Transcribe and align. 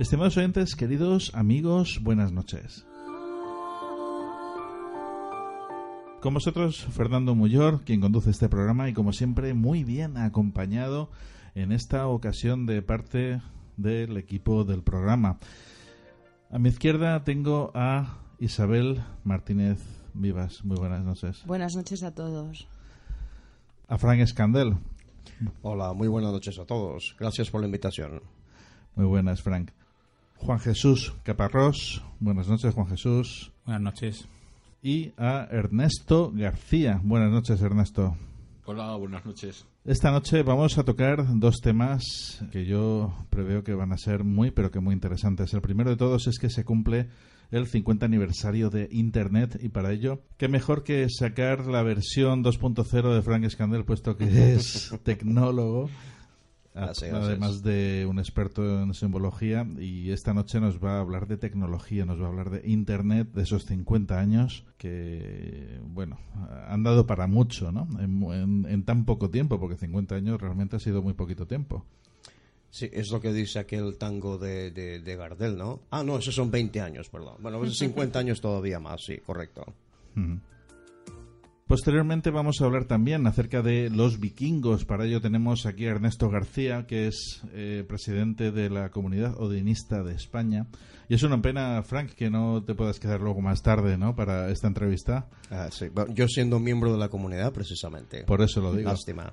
Estimados 0.00 0.38
oyentes, 0.38 0.76
queridos 0.76 1.30
amigos, 1.34 2.00
buenas 2.00 2.32
noches. 2.32 2.86
Con 6.22 6.32
vosotros, 6.32 6.86
Fernando 6.86 7.34
Muyor, 7.34 7.82
quien 7.84 8.00
conduce 8.00 8.30
este 8.30 8.48
programa 8.48 8.88
y 8.88 8.94
como 8.94 9.12
siempre, 9.12 9.52
muy 9.52 9.84
bien 9.84 10.16
acompañado 10.16 11.10
en 11.54 11.70
esta 11.70 12.06
ocasión 12.06 12.64
de 12.64 12.80
parte 12.80 13.42
del 13.76 14.16
equipo 14.16 14.64
del 14.64 14.82
programa. 14.82 15.38
A 16.50 16.58
mi 16.58 16.70
izquierda 16.70 17.22
tengo 17.22 17.70
a 17.74 18.20
Isabel 18.38 19.02
Martínez 19.24 19.82
Vivas. 20.14 20.64
Muy 20.64 20.78
buenas 20.78 21.04
noches. 21.04 21.44
Buenas 21.44 21.76
noches 21.76 22.02
a 22.04 22.14
todos. 22.14 22.68
A 23.86 23.98
Frank 23.98 24.20
Escandel. 24.20 24.78
Hola, 25.60 25.92
muy 25.92 26.08
buenas 26.08 26.32
noches 26.32 26.58
a 26.58 26.64
todos. 26.64 27.14
Gracias 27.18 27.50
por 27.50 27.60
la 27.60 27.66
invitación. 27.66 28.22
Muy 28.96 29.04
buenas, 29.04 29.42
Frank. 29.42 29.72
Juan 30.40 30.58
Jesús 30.58 31.14
Caparrós. 31.22 32.02
Buenas 32.18 32.48
noches, 32.48 32.74
Juan 32.74 32.88
Jesús. 32.88 33.52
Buenas 33.64 33.82
noches. 33.82 34.28
Y 34.82 35.12
a 35.18 35.46
Ernesto 35.50 36.32
García. 36.34 37.00
Buenas 37.04 37.30
noches, 37.30 37.60
Ernesto. 37.60 38.16
Hola, 38.64 38.96
buenas 38.96 39.24
noches. 39.26 39.66
Esta 39.84 40.10
noche 40.10 40.42
vamos 40.42 40.78
a 40.78 40.84
tocar 40.84 41.26
dos 41.38 41.60
temas 41.60 42.42
que 42.50 42.64
yo 42.64 43.12
preveo 43.28 43.62
que 43.62 43.74
van 43.74 43.92
a 43.92 43.98
ser 43.98 44.24
muy, 44.24 44.50
pero 44.50 44.70
que 44.70 44.80
muy 44.80 44.94
interesantes. 44.94 45.52
El 45.52 45.60
primero 45.60 45.90
de 45.90 45.96
todos 45.96 46.26
es 46.26 46.38
que 46.38 46.48
se 46.48 46.64
cumple 46.64 47.08
el 47.50 47.66
50 47.66 48.06
aniversario 48.06 48.70
de 48.70 48.88
Internet 48.92 49.58
y 49.60 49.68
para 49.68 49.92
ello, 49.92 50.22
qué 50.38 50.48
mejor 50.48 50.84
que 50.84 51.06
sacar 51.10 51.66
la 51.66 51.82
versión 51.82 52.42
2.0 52.42 53.14
de 53.14 53.22
Frank 53.22 53.48
Scandel, 53.48 53.84
puesto 53.84 54.16
que 54.16 54.24
es 54.54 54.94
tecnólogo 55.02 55.90
además 56.74 57.62
de 57.62 58.06
un 58.08 58.18
experto 58.18 58.82
en 58.82 58.94
simbología, 58.94 59.66
y 59.78 60.10
esta 60.10 60.34
noche 60.34 60.60
nos 60.60 60.82
va 60.82 60.96
a 60.96 61.00
hablar 61.00 61.26
de 61.26 61.36
tecnología, 61.36 62.04
nos 62.04 62.20
va 62.20 62.26
a 62.26 62.28
hablar 62.28 62.50
de 62.50 62.68
Internet, 62.68 63.32
de 63.32 63.42
esos 63.42 63.66
50 63.66 64.18
años 64.18 64.64
que, 64.78 65.80
bueno, 65.82 66.18
han 66.68 66.82
dado 66.82 67.06
para 67.06 67.26
mucho, 67.26 67.72
¿no? 67.72 67.88
En, 68.00 68.84
tan 68.84 69.04
poco 69.04 69.30
tiempo, 69.30 69.58
porque 69.58 69.76
50 69.76 70.14
años 70.14 70.40
realmente 70.40 70.76
ha 70.76 70.80
sido 70.80 71.02
muy 71.02 71.14
poquito 71.14 71.46
tiempo. 71.46 71.84
Sí, 72.70 72.88
es 72.92 73.10
lo 73.10 73.20
que 73.20 73.32
dice 73.32 73.58
aquel 73.58 73.98
tango 73.98 74.38
de, 74.38 74.70
de, 74.70 75.16
Gardel, 75.16 75.58
¿no? 75.58 75.80
Ah, 75.90 76.04
no, 76.04 76.18
esos 76.18 76.36
son 76.36 76.52
20 76.52 76.80
años, 76.80 77.08
perdón. 77.08 77.34
Bueno, 77.40 77.64
50 77.70 78.18
años 78.18 78.40
todavía 78.40 78.78
más, 78.78 79.04
sí, 79.04 79.18
correcto. 79.18 79.64
Posteriormente 81.70 82.30
vamos 82.30 82.60
a 82.60 82.64
hablar 82.64 82.86
también 82.86 83.28
acerca 83.28 83.62
de 83.62 83.90
los 83.90 84.18
vikingos. 84.18 84.84
Para 84.84 85.04
ello 85.04 85.20
tenemos 85.20 85.66
aquí 85.66 85.86
a 85.86 85.90
Ernesto 85.90 86.28
García, 86.28 86.84
que 86.88 87.06
es 87.06 87.42
eh, 87.52 87.84
presidente 87.86 88.50
de 88.50 88.68
la 88.68 88.90
comunidad 88.90 89.40
odinista 89.40 90.02
de 90.02 90.14
España. 90.14 90.66
Y 91.08 91.14
es 91.14 91.22
una 91.22 91.40
pena, 91.40 91.80
Frank, 91.84 92.10
que 92.14 92.28
no 92.28 92.64
te 92.64 92.74
puedas 92.74 92.98
quedar 92.98 93.20
luego 93.20 93.40
más 93.40 93.62
tarde, 93.62 93.96
¿no? 93.96 94.16
Para 94.16 94.50
esta 94.50 94.66
entrevista. 94.66 95.28
Ah, 95.48 95.68
sí. 95.70 95.86
yo 96.12 96.26
siendo 96.26 96.58
miembro 96.58 96.90
de 96.92 96.98
la 96.98 97.08
comunidad, 97.08 97.52
precisamente. 97.52 98.24
Por 98.24 98.42
eso 98.42 98.60
lo 98.60 98.74
digo. 98.74 98.90
Lástima. 98.90 99.32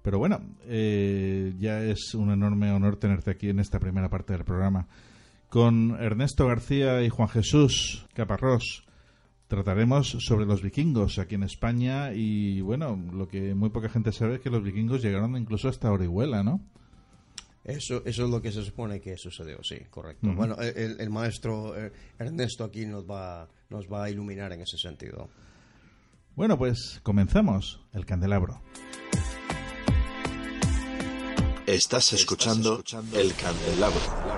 Pero 0.00 0.18
bueno, 0.18 0.40
eh, 0.62 1.52
ya 1.58 1.82
es 1.82 2.14
un 2.14 2.30
enorme 2.30 2.72
honor 2.72 2.96
tenerte 2.96 3.32
aquí 3.32 3.50
en 3.50 3.60
esta 3.60 3.78
primera 3.78 4.08
parte 4.08 4.32
del 4.32 4.44
programa. 4.44 4.88
Con 5.50 5.90
Ernesto 6.00 6.46
García 6.46 7.02
y 7.02 7.10
Juan 7.10 7.28
Jesús 7.28 8.06
Caparrós 8.14 8.85
trataremos 9.48 10.08
sobre 10.20 10.46
los 10.46 10.62
vikingos 10.62 11.18
aquí 11.18 11.36
en 11.36 11.44
España 11.44 12.12
y 12.12 12.60
bueno, 12.60 13.00
lo 13.12 13.28
que 13.28 13.54
muy 13.54 13.70
poca 13.70 13.88
gente 13.88 14.12
sabe 14.12 14.36
es 14.36 14.40
que 14.40 14.50
los 14.50 14.62
vikingos 14.62 15.02
llegaron 15.02 15.36
incluso 15.36 15.68
hasta 15.68 15.90
Orihuela, 15.90 16.42
¿no? 16.42 16.60
Eso, 17.64 18.02
eso 18.04 18.24
es 18.24 18.30
lo 18.30 18.40
que 18.40 18.52
se 18.52 18.62
supone 18.62 19.00
que 19.00 19.16
sucedió, 19.16 19.58
sí, 19.64 19.78
correcto. 19.90 20.32
Bueno, 20.34 20.56
el, 20.60 21.10
maestro 21.10 21.76
eh, 21.76 21.92
Ernesto 22.16 22.62
aquí 22.62 22.86
nos 22.86 23.04
va, 23.04 23.48
nos 23.70 23.90
va 23.92 24.04
a 24.04 24.10
iluminar 24.10 24.52
en 24.52 24.60
ese 24.60 24.78
sentido. 24.78 25.28
Bueno, 26.36 26.56
pues 26.56 27.00
comenzamos 27.02 27.80
el 27.92 28.06
candelabro. 28.06 28.62
Estás 31.66 32.12
escuchando 32.12 32.84
el 33.14 33.34
candelabro. 33.34 34.35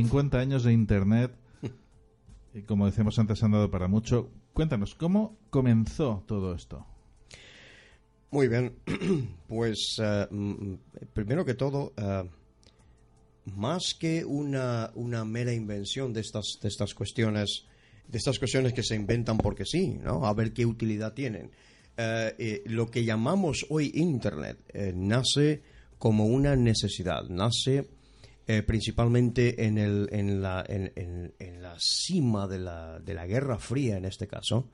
50 0.00 0.38
años 0.38 0.64
de 0.64 0.72
Internet 0.72 1.30
y 2.54 2.62
como 2.62 2.86
decíamos 2.86 3.18
antes 3.18 3.42
han 3.42 3.52
dado 3.52 3.70
para 3.70 3.86
mucho. 3.86 4.30
Cuéntanos, 4.54 4.94
¿cómo 4.94 5.38
comenzó 5.50 6.24
todo 6.26 6.54
esto? 6.54 6.86
Muy 8.30 8.48
bien, 8.48 8.76
pues 9.46 9.96
eh, 10.02 10.26
primero 11.12 11.44
que 11.44 11.52
todo, 11.52 11.92
eh, 11.98 12.28
más 13.56 13.94
que 13.98 14.24
una, 14.24 14.90
una 14.94 15.24
mera 15.24 15.52
invención 15.52 16.14
de 16.14 16.20
estas, 16.20 16.58
de 16.62 16.68
estas 16.68 16.94
cuestiones, 16.94 17.66
de 18.08 18.18
estas 18.18 18.38
cuestiones 18.38 18.72
que 18.72 18.82
se 18.82 18.96
inventan 18.96 19.36
porque 19.36 19.66
sí, 19.66 19.98
¿no? 20.02 20.26
A 20.26 20.32
ver 20.32 20.54
qué 20.54 20.64
utilidad 20.64 21.12
tienen. 21.12 21.50
Eh, 21.96 22.62
lo 22.66 22.90
que 22.90 23.04
llamamos 23.04 23.66
hoy 23.68 23.92
Internet 23.94 24.58
nace 24.94 25.62
como 25.98 26.24
una 26.24 26.56
necesidad, 26.56 27.28
nace 27.28 27.90
principalmente 28.66 29.64
en, 29.64 29.78
el, 29.78 30.08
en, 30.10 30.42
la, 30.42 30.64
en, 30.66 31.62
la 31.62 31.76
cima 31.78 32.48
de 32.48 32.58
la, 32.58 32.98
de 32.98 33.14
la 33.14 33.26
Guerra 33.26 33.58
Fría, 33.58 33.96
en 33.96 34.04
este 34.04 34.26
caso, 34.26 34.68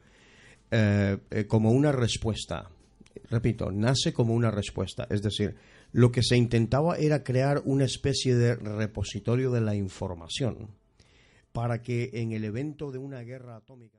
como 1.47 1.71
una 1.71 1.93
respuesta 1.93 2.71
repito, 3.31 3.71
nace 3.71 4.13
como 4.13 4.35
una 4.35 4.51
respuesta. 4.51 5.07
Es 5.11 5.23
decir, 5.23 5.57
lo 5.93 6.13
que 6.13 6.23
se 6.23 6.37
intentaba 6.37 6.97
era 6.97 7.25
crear 7.25 7.63
una 7.65 7.85
especie 7.85 8.35
de 8.35 8.55
repositorio 8.57 9.51
de 9.51 9.61
la 9.61 9.75
información 9.75 10.71
para 11.53 11.83
que 11.83 12.11
en 12.15 12.33
el 12.33 12.45
evento 12.45 12.93
de 12.93 12.99
una 12.99 13.21
guerra 13.21 13.57
atómica. 13.57 13.99